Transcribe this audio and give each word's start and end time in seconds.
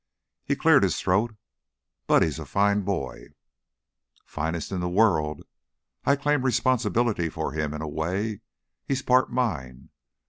He 0.43 0.55
cleared 0.55 0.81
his 0.81 0.99
throat. 0.99 1.35
"Buddy's 2.07 2.39
a 2.39 2.45
fine 2.47 2.81
boy." 2.81 3.35
"Finest 4.25 4.71
in 4.71 4.79
the 4.79 4.89
world! 4.89 5.43
I 6.05 6.15
claim 6.15 6.41
responsibility 6.41 7.29
for 7.29 7.51
him, 7.51 7.71
in 7.71 7.83
a 7.83 7.87
way. 7.87 8.41
He's 8.83 9.03
part 9.03 9.31
mine." 9.31 9.91